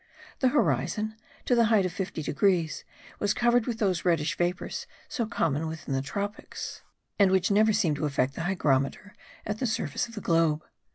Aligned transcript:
The 0.39 0.47
horizon, 0.47 1.13
to 1.45 1.53
the 1.53 1.65
height 1.65 1.85
of 1.85 1.93
50 1.93 2.23
degrees, 2.23 2.83
was 3.19 3.35
covered 3.35 3.67
with 3.67 3.77
those 3.77 4.03
reddish 4.03 4.35
vapours 4.35 4.87
so 5.07 5.27
common 5.27 5.67
within 5.67 5.93
the 5.93 6.01
tropics, 6.01 6.81
and 7.19 7.29
which 7.31 7.51
never 7.51 7.71
seem 7.71 7.93
to 7.93 8.05
affect 8.07 8.33
the 8.33 8.41
hygrometer 8.45 9.13
at 9.45 9.59
the 9.59 9.67
surface 9.67 10.07
of 10.07 10.15
the 10.15 10.19
globe. 10.21 10.63